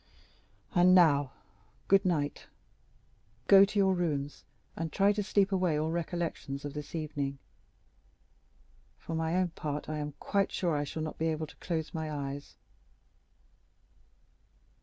[0.73, 1.31] And now,
[1.87, 2.47] good night;
[3.45, 4.43] go to your rooms,
[4.75, 7.37] and try to sleep away all recollections of this evening.
[8.97, 11.93] For my own part, I am quite sure I shall not be able to close
[11.93, 12.55] my eyes."